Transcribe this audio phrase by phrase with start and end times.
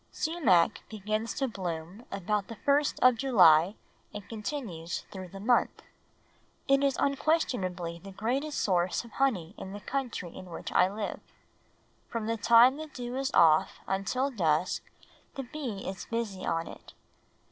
[0.11, 3.75] Sumac begins to bloom about the first of July
[4.11, 5.83] and continues through the month.
[6.67, 11.19] It is unquestionably the greatest source of honey in the country in which I live.
[12.09, 14.81] From the time the dew is off until dusk
[15.35, 16.95] the bee is busy on it.